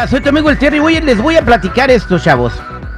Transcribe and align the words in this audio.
Hola, 0.00 0.08
soy 0.08 0.20
tu 0.22 0.30
amigo 0.30 0.48
el 0.48 0.56
Terry. 0.56 0.78
Voy, 0.78 0.98
les 0.98 1.20
voy 1.20 1.36
a 1.36 1.44
platicar 1.44 1.90
esto, 1.90 2.18
chavos. 2.18 2.54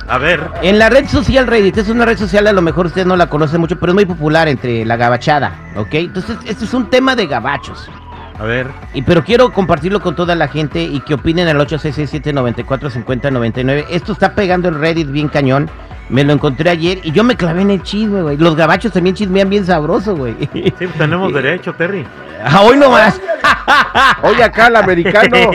A 0.07 0.19
ver. 0.19 0.41
En 0.63 0.79
la 0.79 0.89
red 0.89 1.09
social 1.09 1.49
Reddit, 1.49 1.79
es 1.79 1.89
una 1.89 2.05
red 2.05 2.17
social, 2.17 2.47
a 2.47 2.53
lo 2.53 2.63
mejor 2.63 2.87
ustedes 2.87 3.09
no 3.09 3.17
la 3.17 3.29
conocen 3.29 3.61
mucho, 3.61 3.77
pero 3.77 3.91
es 3.91 3.95
muy 3.95 4.05
popular 4.05 4.47
entre 4.47 4.85
la 4.85 4.97
gabachada, 4.97 5.73
¿ok? 5.75 5.95
Entonces, 5.95 6.37
este 6.45 6.65
es 6.65 6.73
un 6.73 6.91
tema 6.91 7.17
de 7.17 7.27
gabachos. 7.27 7.91
A 8.39 8.45
ver. 8.45 8.69
Y 8.95 9.03
pero 9.03 9.25
quiero 9.25 9.53
compartirlo 9.53 10.01
con 10.01 10.15
toda 10.15 10.37
la 10.37 10.47
gente 10.47 10.81
y 10.81 11.01
que 11.01 11.15
opinen 11.15 11.49
al 11.49 11.59
8667-945099. 11.67 13.87
Esto 13.91 14.13
está 14.13 14.37
pegando 14.37 14.69
en 14.69 14.79
Reddit 14.79 15.11
bien 15.11 15.27
cañón. 15.27 15.69
Me 16.09 16.23
lo 16.23 16.33
encontré 16.33 16.71
ayer 16.71 17.01
y 17.03 17.11
yo 17.11 17.25
me 17.25 17.35
clavé 17.35 17.63
en 17.63 17.73
el 17.73 17.83
chisme, 17.83 18.23
güey. 18.23 18.37
Los 18.37 18.55
gabachos 18.55 18.93
también 18.93 19.17
chismean 19.17 19.51
bien 19.51 19.67
sabroso, 19.67 20.15
güey. 20.15 20.37
Sí, 20.53 20.73
pues 20.79 20.99
tenemos 20.99 21.35
derecho, 21.35 21.73
Terry. 21.73 22.07
Ah, 22.45 22.63
hoy 22.63 22.77
no 22.77 22.91
más. 22.91 23.21
Oye, 24.23 24.45
acá 24.45 24.69
el 24.69 24.77
americano. 24.77 25.37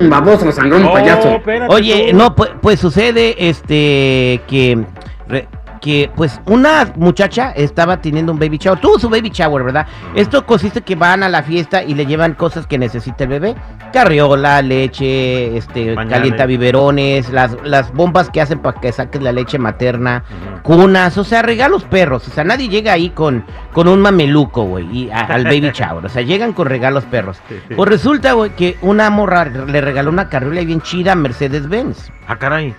Vamos, 0.00 0.42
a 0.44 0.52
sangrón 0.52 0.84
Oh, 0.86 0.92
payaso. 0.92 1.28
espérate 1.28 1.74
Oye, 1.74 2.08
tú. 2.10 2.16
no, 2.16 2.34
pues, 2.34 2.50
pues 2.60 2.78
sucede 2.80 3.48
este 3.48 4.40
que 4.46 4.84
re- 5.28 5.48
que 5.80 6.10
pues 6.14 6.40
una 6.46 6.92
muchacha 6.96 7.50
estaba 7.52 8.00
teniendo 8.00 8.32
un 8.32 8.38
baby 8.38 8.58
shower, 8.58 8.80
tuvo 8.80 8.98
su 8.98 9.08
baby 9.08 9.30
shower, 9.30 9.64
¿verdad? 9.64 9.86
Esto 10.14 10.44
consiste 10.46 10.82
que 10.82 10.94
van 10.96 11.22
a 11.22 11.28
la 11.28 11.42
fiesta 11.42 11.82
y 11.82 11.94
le 11.94 12.06
llevan 12.06 12.34
cosas 12.34 12.66
que 12.66 12.78
necesita 12.78 13.24
el 13.24 13.30
bebé, 13.30 13.54
carriola, 13.92 14.62
leche, 14.62 15.56
este, 15.56 15.94
calienta 15.94 16.46
biberones, 16.46 17.30
las, 17.30 17.56
las 17.64 17.92
bombas 17.92 18.30
que 18.30 18.40
hacen 18.40 18.60
para 18.60 18.80
que 18.80 18.92
saques 18.92 19.22
la 19.22 19.32
leche 19.32 19.58
materna, 19.58 20.24
cunas, 20.62 21.16
o 21.18 21.24
sea, 21.24 21.42
regalos 21.42 21.84
perros, 21.84 22.26
o 22.28 22.30
sea, 22.30 22.44
nadie 22.44 22.68
llega 22.68 22.92
ahí 22.92 23.10
con, 23.10 23.44
con 23.72 23.88
un 23.88 24.00
mameluco, 24.00 24.64
güey, 24.64 25.10
al 25.10 25.44
baby 25.44 25.70
shower, 25.72 26.04
o 26.04 26.08
sea, 26.08 26.22
llegan 26.22 26.52
con 26.52 26.66
regalos 26.66 27.04
perros. 27.04 27.40
Sí, 27.48 27.56
sí. 27.68 27.74
Pues 27.74 27.88
resulta, 27.88 28.32
güey, 28.32 28.50
que 28.50 28.76
una 28.82 29.10
morra 29.10 29.44
le 29.44 29.80
regaló 29.80 30.10
una 30.10 30.28
carriola 30.28 30.62
bien 30.62 30.80
chida 30.80 31.12
a 31.12 31.16
Mercedes-Benz. 31.16 32.10
Ah, 32.26 32.36
caray. 32.36 32.74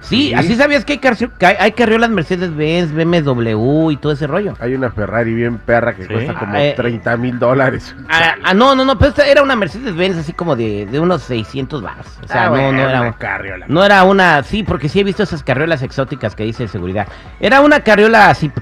Sí, 0.00 0.28
Sí. 0.28 0.34
así 0.34 0.54
sabías 0.54 0.84
que 0.84 0.92
hay, 0.94 0.98
que 0.98 1.08
hay- 1.46 1.56
hay 1.58 1.72
carriolas 1.72 2.10
Mercedes-Benz, 2.10 2.92
BMW 2.92 3.90
y 3.90 3.96
todo 3.96 4.12
ese 4.12 4.26
rollo. 4.26 4.54
Hay 4.60 4.74
una 4.74 4.90
Ferrari 4.90 5.34
bien 5.34 5.58
perra 5.58 5.94
que 5.96 6.02
Sí. 6.04 6.12
cuesta 6.12 6.34
como 6.34 6.54
Ah, 6.54 6.62
eh, 6.62 6.74
30 6.76 7.16
mil 7.16 7.38
dólares. 7.38 7.94
Ah, 8.08 8.34
ah, 8.44 8.54
no, 8.54 8.74
no, 8.76 8.84
no, 8.84 8.96
pero 8.98 9.08
esta 9.10 9.26
era 9.26 9.42
una 9.42 9.56
Mercedes-Benz 9.56 10.18
así 10.18 10.32
como 10.32 10.54
de, 10.54 10.86
de 10.86 11.00
unos 11.00 11.22
600 11.22 11.82
baros. 11.82 12.06
O 12.22 12.28
sea, 12.28 12.42
Ah, 12.42 12.44
no, 12.46 12.50
bueno, 12.52 12.72
no 12.72 12.88
era 12.88 13.00
una 13.00 13.08
un- 13.08 13.12
carriola. 13.14 13.66
No 13.68 13.84
era 13.84 14.04
una, 14.04 14.42
sí, 14.44 14.62
porque 14.62 14.88
sí 14.88 15.00
he 15.00 15.04
visto 15.04 15.22
esas 15.24 15.42
carriolas 15.42 15.82
exóticas 15.82 16.36
que 16.36 16.44
dice 16.44 16.64
de 16.64 16.68
seguridad. 16.68 17.08
Era 17.40 17.60
una 17.60 17.80
carriola 17.80 18.30
así 18.30 18.52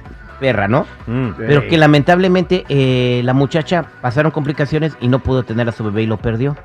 perra, 0.41 0.67
¿no? 0.67 0.87
Mm. 1.07 1.29
Sí. 1.29 1.35
Pero 1.47 1.69
que 1.69 1.79
lamentablemente 1.79 2.65
eh, 2.69 3.21
la 3.25 3.35
muchacha 3.35 3.85
pasaron 4.01 4.33
complicaciones 4.33 4.97
y 5.01 5.09
no 5.09 5.19
pudo 5.21 5.43
tener 5.43 5.69
a 5.69 5.73
su 5.73 5.85
bebé 5.85 6.03
y 6.03 6.07
lo 6.07 6.17
perdió. 6.17 6.57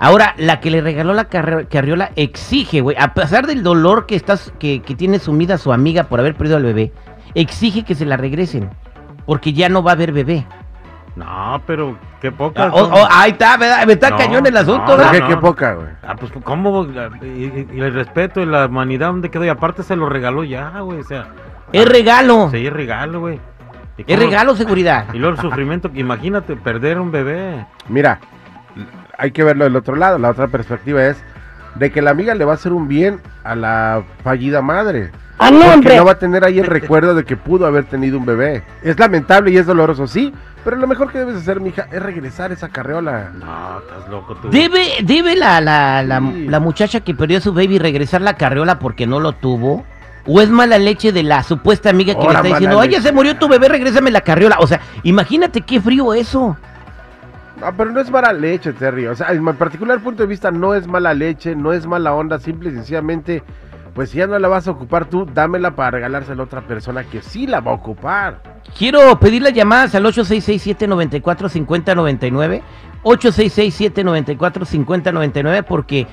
Ahora, 0.00 0.34
la 0.38 0.60
que 0.60 0.70
le 0.70 0.80
regaló 0.80 1.12
la 1.14 1.24
carriola 1.26 2.10
exige, 2.16 2.80
güey, 2.80 2.96
a 2.98 3.14
pesar 3.14 3.46
del 3.46 3.62
dolor 3.62 4.06
que, 4.06 4.16
estás, 4.16 4.52
que, 4.58 4.82
que 4.82 4.94
tiene 4.94 5.18
sumida 5.18 5.56
su 5.58 5.72
amiga 5.72 6.04
por 6.04 6.20
haber 6.20 6.34
perdido 6.34 6.56
al 6.56 6.64
bebé, 6.64 6.92
exige 7.34 7.84
que 7.84 7.94
se 7.94 8.04
la 8.04 8.16
regresen. 8.16 8.70
Porque 9.26 9.52
ya 9.52 9.68
no 9.68 9.82
va 9.82 9.92
a 9.92 9.94
haber 9.94 10.12
bebé. 10.12 10.46
No, 11.16 11.62
pero 11.66 11.96
qué 12.20 12.28
Ah, 12.28 12.32
poca. 12.36 12.70
oh, 12.72 12.90
oh, 12.92 13.08
ahí 13.10 13.30
está, 13.30 13.56
¿verdad? 13.56 13.88
Está 13.88 14.10
No, 14.10 14.16
cañón 14.16 14.44
el 14.46 14.56
asunto, 14.56 14.84
no, 14.92 14.96
¿verdad? 14.96 15.12
¿Qué, 15.12 15.20
no, 15.20 15.28
qué 15.28 15.34
no. 15.36 15.40
poca, 15.40 15.74
güey? 15.74 15.88
Ah, 16.06 16.16
pues 16.18 16.32
cómo. 16.42 16.84
Y, 17.22 17.26
y- 17.26 17.68
y 17.72 17.80
el 17.80 17.94
respeto 17.94 18.40
y 18.40 18.46
la 18.46 18.66
humanidad, 18.66 19.06
¿dónde 19.08 19.30
quedó? 19.30 19.44
Y 19.44 19.48
aparte 19.48 19.84
se 19.84 19.94
lo 19.94 20.08
regaló 20.08 20.42
ya, 20.44 20.70
güey. 20.80 20.98
O 21.00 21.04
sea. 21.04 21.28
Es 21.72 21.88
regalo. 21.88 22.48
Sí, 22.50 22.66
es 22.66 22.72
regalo, 22.72 23.20
güey. 23.20 23.38
¿Y 23.96 24.12
Es 24.12 24.18
regalo, 24.18 24.56
seguridad. 24.56 25.06
Y 25.14 25.18
luego 25.18 25.36
el 25.36 25.40
sufrimiento, 25.40 25.92
que 25.92 26.00
imagínate 26.00 26.56
perder 26.56 26.98
un 27.00 27.12
bebé. 27.12 27.64
Mira, 27.88 28.18
hay 29.18 29.30
que 29.32 29.44
verlo 29.44 29.64
del 29.64 29.76
otro 29.76 29.96
lado. 29.96 30.18
La 30.18 30.30
otra 30.30 30.48
perspectiva 30.48 31.04
es 31.06 31.16
de 31.74 31.90
que 31.90 32.02
la 32.02 32.10
amiga 32.10 32.34
le 32.34 32.44
va 32.44 32.52
a 32.52 32.54
hacer 32.54 32.72
un 32.72 32.88
bien 32.88 33.20
a 33.42 33.54
la 33.54 34.02
fallida 34.22 34.62
madre. 34.62 35.10
Ah, 35.38 35.50
no, 35.50 35.58
Porque 35.58 35.74
hombre. 35.74 35.96
no 35.96 36.04
va 36.04 36.12
a 36.12 36.18
tener 36.18 36.44
ahí 36.44 36.60
el 36.60 36.66
recuerdo 36.66 37.14
de 37.16 37.24
que 37.24 37.36
pudo 37.36 37.66
haber 37.66 37.84
tenido 37.84 38.16
un 38.18 38.24
bebé. 38.24 38.62
Es 38.82 38.98
lamentable 38.98 39.50
y 39.50 39.56
es 39.56 39.66
doloroso, 39.66 40.06
sí, 40.06 40.32
pero 40.62 40.76
lo 40.76 40.86
mejor 40.86 41.10
que 41.10 41.18
debes 41.18 41.34
hacer, 41.34 41.60
mija, 41.60 41.88
es 41.90 42.00
regresar 42.00 42.52
esa 42.52 42.68
carriola. 42.68 43.30
No, 43.34 43.80
estás 43.80 44.08
loco 44.08 44.36
tú. 44.36 44.48
¿Debe, 44.50 44.84
debe 45.02 45.34
la, 45.34 45.60
la, 45.60 46.04
la, 46.04 46.20
Sí. 46.20 46.46
la 46.48 46.60
muchacha 46.60 47.00
que 47.00 47.14
perdió 47.14 47.38
a 47.38 47.40
su 47.40 47.52
baby 47.52 47.78
regresar 47.80 48.20
la 48.22 48.34
carriola 48.36 48.78
porque 48.78 49.08
no 49.08 49.18
lo 49.18 49.32
tuvo? 49.32 49.84
¿O 50.26 50.40
es 50.40 50.48
mala 50.48 50.78
leche 50.78 51.10
de 51.12 51.24
la 51.24 51.42
supuesta 51.42 51.90
amiga 51.90 52.14
que 52.14 52.20
le 52.22 52.28
está 52.28 52.42
diciendo, 52.42 52.80
ay, 52.80 52.90
ya 52.90 53.02
se 53.02 53.12
murió 53.12 53.36
tu 53.36 53.48
bebé, 53.48 53.68
regrésame 53.68 54.10
la 54.12 54.20
carriola? 54.22 54.56
O 54.60 54.66
sea, 54.68 54.80
imagínate 55.02 55.62
qué 55.62 55.80
frío 55.80 56.14
eso. 56.14 56.56
No, 57.64 57.74
pero 57.74 57.92
no 57.92 58.00
es 58.00 58.10
mala 58.10 58.34
leche, 58.34 58.74
Terry. 58.74 59.06
O 59.06 59.14
sea, 59.14 59.28
en 59.28 59.42
particular 59.56 59.98
punto 60.00 60.22
de 60.22 60.26
vista 60.26 60.50
no 60.50 60.74
es 60.74 60.86
mala 60.86 61.14
leche, 61.14 61.56
no 61.56 61.72
es 61.72 61.86
mala 61.86 62.12
onda, 62.12 62.38
simple 62.38 62.68
y 62.68 62.72
sencillamente, 62.72 63.42
pues 63.94 64.10
si 64.10 64.18
ya 64.18 64.26
no 64.26 64.38
la 64.38 64.48
vas 64.48 64.68
a 64.68 64.72
ocupar 64.72 65.06
tú, 65.06 65.24
dámela 65.24 65.74
para 65.74 65.92
regalársela 65.92 66.42
a 66.42 66.44
otra 66.44 66.60
persona 66.60 67.04
que 67.04 67.22
sí 67.22 67.46
la 67.46 67.60
va 67.60 67.70
a 67.70 67.74
ocupar. 67.74 68.42
Quiero 68.76 69.18
pedir 69.18 69.40
las 69.40 69.54
llamadas 69.54 69.94
al 69.94 70.04
866-794-5099. 70.04 72.60
866-794-5099 73.02 75.64
porque, 75.64 76.06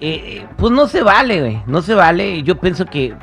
eh, 0.00 0.44
pues 0.56 0.72
no 0.72 0.88
se 0.88 1.04
vale, 1.04 1.40
güey. 1.40 1.62
No 1.68 1.82
se 1.82 1.94
vale. 1.94 2.42
Yo 2.42 2.58
pienso 2.58 2.84
que 2.84 3.14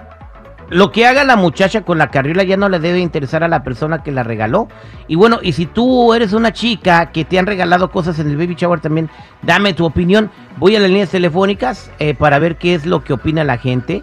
lo 0.73 0.91
que 0.91 1.06
haga 1.06 1.23
la 1.23 1.35
muchacha 1.35 1.81
con 1.81 2.00
la 2.00 2.09
carriola 2.09 2.44
ya 2.44 2.57
no 2.57 2.67
le 2.67 2.79
debe 2.79 3.00
interesar 3.00 3.44
a 3.44 3.47
la 3.47 3.63
persona 3.63 4.01
que 4.01 4.11
la 4.11 4.23
regaló. 4.23 4.67
Y 5.07 5.16
bueno, 5.16 5.39
y 5.41 5.53
si 5.53 5.67
tú 5.67 6.13
eres 6.13 6.34
una 6.34 6.51
chica 6.51 7.11
que 7.11 7.25
te 7.25 7.38
han 7.38 7.45
regalado 7.45 7.91
cosas 7.91 8.17
en 8.17 8.29
el 8.29 8.38
baby 8.38 8.56
shower 8.56 8.79
también, 8.79 9.09
dame 9.44 9.73
tu 9.73 9.85
opinión. 9.85 10.31
Voy 10.57 10.75
a 10.75 10.79
las 10.79 10.89
líneas 10.89 11.09
telefónicas 11.09 11.91
eh, 12.00 12.16
para 12.16 12.39
ver 12.39 12.56
qué 12.56 12.73
es 12.73 12.88
lo 12.88 13.03
que 13.03 13.13
opina 13.13 13.44
la 13.44 13.57
gente. 13.57 14.01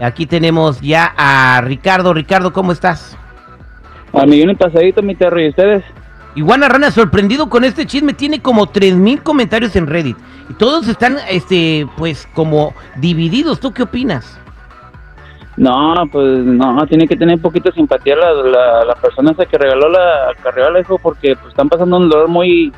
Aquí 0.00 0.26
tenemos 0.26 0.80
ya 0.80 1.14
a 1.16 1.60
Ricardo. 1.60 2.12
Ricardo, 2.12 2.52
¿cómo 2.52 2.72
estás? 2.72 3.16
A 4.12 4.26
millón 4.26 4.50
y 4.50 4.54
pasadito, 4.56 5.02
mi 5.02 5.14
Terry. 5.14 5.46
¿Y 5.46 5.48
ustedes? 5.50 5.84
Iguana 6.34 6.68
Rana, 6.68 6.90
sorprendido 6.90 7.48
con 7.48 7.64
este 7.64 7.86
chisme, 7.86 8.12
tiene 8.12 8.40
como 8.40 8.66
3000 8.66 9.22
comentarios 9.22 9.76
en 9.76 9.86
Reddit. 9.86 10.16
Y 10.50 10.54
todos 10.54 10.88
están, 10.88 11.16
este, 11.30 11.86
pues, 11.96 12.28
como 12.34 12.74
divididos. 12.96 13.60
¿Tú 13.60 13.72
qué 13.72 13.84
opinas? 13.84 14.38
No, 15.58 15.94
pues 16.12 16.38
no, 16.44 16.86
tiene 16.86 17.08
que 17.08 17.16
tener 17.16 17.34
un 17.36 17.42
poquito 17.42 17.68
de 17.70 17.74
simpatía 17.74 18.14
la, 18.16 18.32
la, 18.32 18.84
la 18.84 18.94
persona 18.94 19.32
esa 19.32 19.44
que 19.44 19.58
regaló 19.58 19.88
la 19.88 20.28
carriola, 20.42 20.80
hijo, 20.80 20.98
porque 20.98 21.34
pues, 21.34 21.48
están 21.48 21.68
pasando 21.68 21.96
un 21.96 22.08
dolor 22.08 22.28
muy 22.28 22.72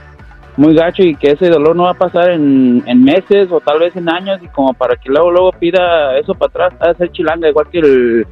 muy 0.57 0.75
gacho 0.75 1.03
y 1.03 1.15
que 1.15 1.31
ese 1.33 1.49
dolor 1.49 1.75
no 1.77 1.85
va 1.85 1.91
a 1.91 1.95
pasar 1.95 2.31
en, 2.31 2.83
en 2.87 3.05
meses 3.05 3.49
o 3.51 3.61
tal 3.61 3.79
vez 3.79 3.95
en 3.97 4.09
años 4.11 4.41
y 4.43 4.49
como 4.49 4.75
para 4.75 4.97
que 4.97 5.09
luego 5.09 5.31
luego 5.31 5.53
pida 5.53 6.17
eso 6.19 6.35
para 6.35 6.67
atrás, 6.67 6.73
a 6.91 6.95
ser 6.95 7.13
chilanga, 7.13 7.49
igual 7.49 7.67
que 7.71 7.79
el, 7.79 8.27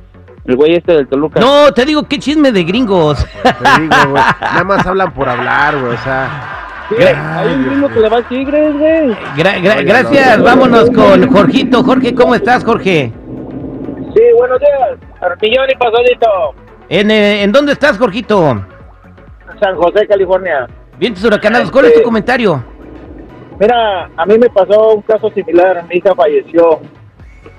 el 0.45 0.57
güey 0.57 0.75
este 0.75 0.95
del 0.95 1.07
Toluca. 1.09 1.41
No, 1.41 1.71
te 1.73 1.85
digo, 1.85 2.03
qué 2.09 2.19
chisme 2.19 2.51
de 2.53 2.65
gringos. 2.65 3.25
Te 3.43 3.81
digo, 3.81 3.95
güey, 4.11 4.23
nada 4.41 4.65
más 4.65 4.87
hablan 4.87 5.15
por 5.15 5.29
hablar, 5.29 5.79
güey, 5.79 5.95
o 5.95 5.99
sea... 5.99 6.55
Sí, 6.91 6.97
hay 7.05 7.53
un 7.53 7.67
gringo 7.67 7.89
que 7.89 8.01
le 8.01 8.09
va 8.09 8.17
al 8.17 8.25
Tigres, 8.29 8.79
güey. 8.79 9.09
Gra- 9.37 9.61
gra- 9.63 9.77
Oye, 9.77 9.85
gracias, 9.85 10.39
no. 10.39 10.45
vámonos 10.45 10.91
con 10.91 11.29
Jorgito. 11.31 11.83
Jorge, 11.85 12.15
¿cómo 12.15 12.35
estás, 12.35 12.65
Jorge? 12.65 13.13
Buenos 14.39 14.61
días. 14.61 14.99
Arpillón 15.21 15.67
y 15.71 15.75
pasadito. 15.77 16.55
¿En, 16.89 17.11
eh, 17.11 17.43
¿en 17.43 17.53
dónde 17.53 17.73
estás, 17.73 17.99
Jorgito? 17.99 18.65
San 19.61 19.77
José, 19.77 20.07
California. 20.07 20.67
Vientos 20.99 21.25
huracanados, 21.25 21.71
¿cuál 21.71 21.87
es 21.87 21.93
tu 21.93 21.99
Este- 21.99 22.05
comentario? 22.05 22.65
Mira, 23.59 24.09
a 24.17 24.27
mí 24.27 24.39
me 24.39 24.49
pasó 24.51 24.95
un 24.95 25.03
caso 25.03 25.31
similar, 25.31 25.85
mi 25.89 25.97
hija 25.97 26.15
falleció, 26.15 26.81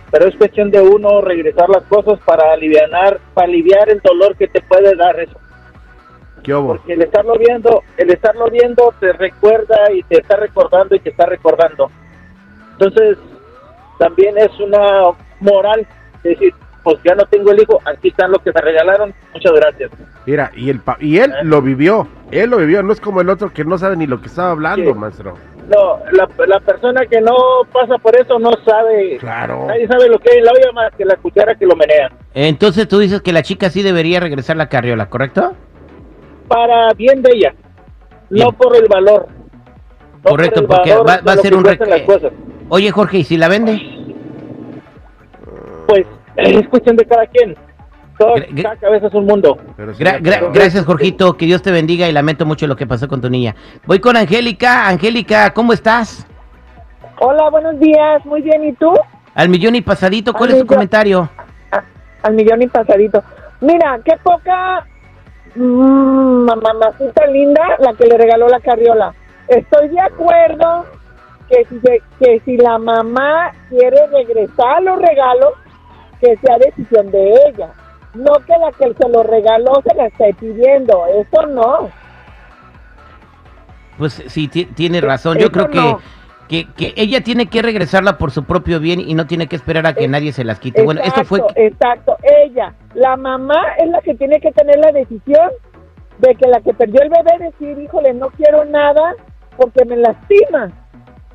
pero 0.10 0.28
es 0.30 0.36
cuestión 0.38 0.72
de 0.72 0.80
uno 0.82 1.20
regresar 1.20 1.68
las 1.70 1.84
cosas 1.84 2.18
para 2.26 2.54
aliviar, 2.54 3.20
para 3.34 3.48
aliviar 3.48 3.90
el 3.90 4.00
dolor 4.02 4.38
que 4.38 4.48
te 4.48 4.62
puede 4.62 4.96
dar 4.96 5.20
eso, 5.20 5.38
¿Qué 6.42 6.54
hubo? 6.54 6.68
porque 6.78 6.94
el 6.94 7.02
estarlo 7.02 7.34
viendo, 7.38 7.84
el 7.98 8.12
estarlo 8.12 8.50
viendo 8.50 8.94
te 9.02 9.12
recuerda 9.12 9.92
y 9.94 10.02
te 10.04 10.20
está 10.22 10.38
recordando 10.38 10.96
y 10.96 11.00
te 11.02 11.10
está 11.10 11.26
recordando. 11.26 11.92
Entonces, 12.74 13.18
también 13.98 14.38
es 14.38 14.58
una 14.62 15.12
moral, 15.42 15.86
es 16.24 16.24
decir, 16.24 16.54
pues 16.84 16.98
ya 17.04 17.14
no 17.16 17.26
tengo 17.26 17.52
el 17.52 17.62
hijo, 17.62 17.80
aquí 17.86 18.10
están 18.10 18.32
lo 18.32 18.40
que 18.40 18.52
me 18.54 18.62
regalaron, 18.62 19.14
muchas 19.34 19.52
gracias. 19.54 19.92
Mira, 20.26 20.52
y, 20.56 20.70
el 20.70 20.80
pa- 20.80 20.98
y 21.00 21.18
él 21.20 21.34
lo 21.44 21.62
vivió, 21.62 22.08
él 22.32 22.50
lo 22.50 22.58
vivió, 22.58 22.82
no 22.84 22.94
es 22.94 23.02
como 23.02 23.22
el 23.22 23.30
otro 23.30 23.52
que 23.52 23.64
no 23.66 23.78
sabe 23.78 23.98
ni 23.98 24.08
lo 24.08 24.22
que 24.22 24.28
estaba 24.28 24.52
hablando, 24.52 24.94
Sí. 24.94 24.98
maestro. 25.00 25.34
No, 25.70 26.00
la, 26.14 26.28
la 26.48 26.60
persona 26.62 27.06
que 27.06 27.22
no 27.22 27.36
pasa 27.72 27.98
por 28.00 28.16
eso 28.16 28.40
no 28.40 28.52
sabe, 28.66 29.18
Claro. 29.20 29.66
nadie 29.68 29.88
sabe 29.88 30.08
lo 30.10 30.18
que 30.18 30.32
hay 30.32 30.38
en 30.40 30.46
la 30.46 30.52
olla 30.52 30.72
más 30.74 30.92
que 30.98 31.06
la 31.06 31.16
cuchara 31.18 31.54
que 31.56 31.66
lo 31.68 31.76
menea. 31.76 32.10
Entonces 32.34 32.88
tú 32.88 32.98
dices 32.98 33.22
que 33.22 33.32
la 33.34 33.44
chica 33.44 33.70
sí 33.70 33.84
debería 33.84 34.20
regresar 34.20 34.58
la 34.58 34.68
carriola, 34.70 35.10
¿correcto? 35.10 35.54
para 36.48 36.92
bien 36.96 37.22
de 37.22 37.32
ella, 37.36 37.54
Bien. 38.32 38.48
no 38.48 38.52
por 38.54 38.76
el 38.76 38.88
valor. 38.88 39.28
no 40.24 40.32
Correcto, 40.32 40.66
por 40.66 40.88
el 40.88 40.96
porque 40.96 40.96
va- 40.96 41.34
a 41.34 41.38
ser 41.38 41.54
un. 41.54 41.64
Oye, 42.70 42.90
Jorge, 42.92 43.20
¿y 43.20 43.24
si 43.24 43.38
la 43.38 43.48
vende? 43.48 43.80
Pues 45.88 46.06
es 46.44 46.68
cuestión 46.70 46.96
de 46.96 47.06
cada 47.06 47.26
quien. 47.28 47.56
Todo, 48.18 48.34
cada 48.62 48.76
cabeza 48.76 49.08
es 49.08 49.14
un 49.14 49.26
mundo. 49.26 49.58
Gra- 49.78 50.20
gra- 50.20 50.52
gracias, 50.54 50.84
Jorgito. 50.86 51.38
Que 51.38 51.46
Dios 51.46 51.62
te 51.62 51.72
bendiga 51.72 52.08
y 52.08 52.12
lamento 52.12 52.46
mucho 52.46 52.68
lo 52.68 52.76
que 52.76 52.86
pasó 52.86 53.08
con 53.08 53.22
tu 53.22 53.30
niña. 53.30 53.56
Voy 53.86 54.00
con 54.00 54.18
Angélica. 54.18 54.88
Angélica, 54.90 55.52
¿cómo 55.54 55.72
estás? 55.72 56.28
Hola, 57.22 57.50
buenos 57.50 57.80
días. 57.80 58.26
Muy 58.26 58.42
bien, 58.42 58.66
¿y 58.66 58.74
tú? 58.74 58.92
Al 59.36 59.48
millón 59.48 59.76
y 59.76 59.82
pasadito, 59.82 60.34
¿cuál 60.34 60.50
Al 60.50 60.56
es 60.56 60.62
tu 60.62 60.68
comentario? 60.68 61.30
Al 62.24 62.34
millón 62.34 62.62
y 62.62 62.68
pasadito. 62.68 63.24
Mira, 63.62 63.98
qué 64.04 64.18
poca 64.22 64.86
mm, 65.56 66.46
mamacita 66.46 67.26
linda 67.28 67.62
la 67.80 67.94
que 67.94 68.06
le 68.06 68.18
regaló 68.18 68.48
la 68.50 68.60
carriola. 68.60 69.14
Estoy 69.48 69.88
de 69.90 70.02
acuerdo 70.02 70.86
que 71.50 71.66
si, 71.70 71.80
se- 71.80 72.02
que 72.20 72.40
si 72.46 72.58
la 72.58 72.78
mamá 72.78 73.52
quiere 73.70 74.08
regresar 74.08 74.84
los 74.84 75.00
regalos, 75.02 75.54
que 76.22 76.38
sea 76.38 76.58
decisión 76.58 77.12
de 77.12 77.34
ella. 77.48 77.70
No 78.14 78.34
que 78.46 78.54
la 78.60 78.72
que 78.72 78.94
se 78.94 79.10
lo 79.10 79.24
regaló 79.24 79.82
se 79.88 79.96
la 79.96 80.08
esté 80.08 80.34
pidiendo. 80.40 81.06
Eso 81.08 81.46
no. 81.48 81.90
Pues 83.98 84.14
sí, 84.28 84.48
ti- 84.48 84.66
tiene 84.66 85.02
razón. 85.02 85.38
Yo 85.38 85.44
Eso 85.46 85.52
creo 85.52 85.70
que, 85.70 85.78
no. 85.78 86.00
que, 86.48 86.68
que 86.76 86.94
ella 86.96 87.22
tiene 87.22 87.48
que 87.48 87.62
regresarla 87.62 88.18
por 88.18 88.32
su 88.32 88.46
propio 88.46 88.80
bien 88.80 89.00
y 89.02 89.14
no 89.14 89.28
tiene 89.28 89.48
que 89.48 89.56
esperar 89.56 89.86
a 89.86 89.94
que 89.94 90.08
nadie 90.08 90.32
se 90.32 90.44
las 90.44 90.60
quite. 90.60 90.84
Bueno, 90.84 91.02
esto 91.04 91.24
fue... 91.26 91.40
Exacto, 91.40 91.60
Exacto, 91.62 92.18
ella, 92.44 92.74
la 92.96 93.18
mamá 93.18 93.62
es 93.78 93.90
la 93.90 94.02
que 94.02 94.16
tiene 94.16 94.40
que 94.40 94.52
tener 94.54 94.78
la 94.80 94.92
decisión 94.92 95.52
de 96.20 96.36
que 96.36 96.48
la 96.48 96.62
que 96.62 96.74
perdió 96.74 97.02
el 97.02 97.10
bebé 97.10 97.46
decir, 97.52 97.78
híjole, 97.80 98.14
no 98.14 98.30
quiero 98.32 98.66
nada 98.66 99.14
porque 99.58 99.86
me 99.86 99.98
lastima. 99.98 100.72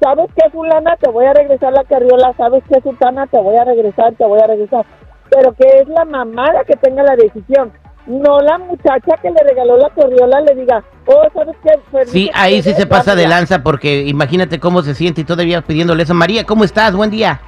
¿Sabes 0.05 0.29
qué, 0.37 0.51
fulana? 0.51 0.97
Te 0.97 1.11
voy 1.11 1.25
a 1.25 1.33
regresar 1.33 1.73
la 1.73 1.83
carriola. 1.85 2.35
¿Sabes 2.37 2.63
qué, 2.69 2.79
sultana? 2.83 3.27
Te 3.27 3.39
voy 3.39 3.57
a 3.57 3.65
regresar, 3.65 4.13
te 4.17 4.25
voy 4.27 4.39
a 4.39 4.47
regresar. 4.47 4.85
Pero 5.31 5.53
que 5.55 5.67
es 5.81 5.89
la 5.89 6.05
mamá 6.05 6.53
la 6.53 6.63
que 6.65 6.77
tenga 6.77 7.03
la 7.03 7.17
decisión. 7.17 7.73
No 8.07 8.39
la 8.41 8.59
muchacha 8.59 9.17
que 9.23 9.31
le 9.31 9.41
regaló 9.49 9.79
la 9.79 9.89
carriola 9.89 10.43
le 10.43 10.55
diga, 10.57 10.85
oh, 11.07 11.23
¿sabes 11.33 11.57
qué? 11.63 11.71
Perdí 11.91 12.11
Sí, 12.11 12.31
ahí 12.35 12.61
sí 12.61 12.75
se 12.75 12.87
pasa 12.87 13.15
de 13.15 13.23
dámela". 13.23 13.37
lanza 13.39 13.63
porque 13.63 14.03
imagínate 14.03 14.61
cómo 14.61 14.83
se 14.83 14.95
siente 14.95 15.23
y 15.23 15.25
todavía 15.25 15.63
pidiéndole 15.63 16.03
eso. 16.03 16.13
María, 16.13 16.45
¿cómo 16.45 16.65
estás? 16.65 16.95
Buen 16.95 17.11
día. 17.11 17.41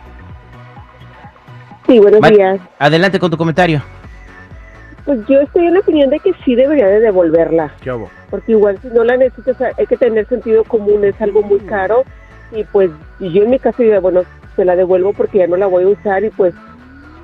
Sí, 1.87 1.99
buenos 1.99 2.20
Ma- 2.23 2.31
días. 2.31 2.58
Adelante 2.79 3.19
con 3.19 3.31
tu 3.31 3.37
comentario. 3.37 3.82
Pues 5.05 5.20
yo 5.29 5.41
estoy 5.41 5.67
en 5.67 5.75
la 5.75 5.81
opinión 5.81 6.08
de 6.11 6.19
que 6.20 6.32
sí 6.44 6.55
debería 6.56 6.87
de 6.87 7.00
devolverla, 7.00 7.70
¿Qué 7.81 7.93
hubo? 7.93 8.08
porque 8.29 8.53
igual 8.53 8.76
si 8.82 8.88
no 8.88 9.05
la 9.05 9.17
necesitas 9.17 9.56
hay 9.79 9.87
que 9.87 9.97
tener 9.97 10.26
sentido 10.26 10.64
común, 10.64 11.05
es 11.05 11.20
algo 11.20 11.43
muy 11.43 11.61
caro 11.61 12.03
y 12.52 12.64
pues 12.64 12.90
y 13.19 13.32
yo 13.32 13.43
en 13.43 13.50
mi 13.50 13.58
caso 13.58 13.82
diría, 13.82 14.00
bueno, 14.00 14.22
se 14.54 14.64
la 14.64 14.76
devuelvo 14.76 15.12
porque 15.12 15.38
ya 15.38 15.46
no 15.46 15.56
la 15.56 15.66
voy 15.66 15.84
a 15.84 15.88
usar 15.88 16.25
y 16.25 16.31
pues 16.31 16.54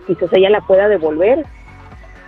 quizás 0.06 0.28
ella 0.32 0.50
la 0.50 0.60
pueda 0.60 0.88
devolver. 0.88 1.44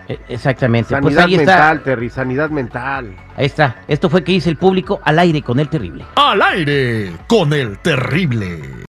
Eh, 0.08 0.18
Exactamente. 0.28 0.96
Pues 1.00 1.14
Sanidad 1.14 1.24
ahí 1.24 1.34
está. 1.34 1.52
mental, 1.52 1.82
Terry, 1.82 2.10
sanidad 2.10 2.50
mental. 2.50 3.16
Ahí 3.36 3.46
está. 3.46 3.76
Esto 3.88 4.10
fue 4.10 4.22
que 4.22 4.32
dice 4.32 4.50
el 4.50 4.56
público 4.56 5.00
al 5.02 5.18
aire 5.18 5.42
con 5.42 5.58
el 5.60 5.68
terrible. 5.68 6.04
Al 6.16 6.42
aire 6.42 7.12
con 7.26 7.52
el 7.52 7.78
terrible. 7.78 8.60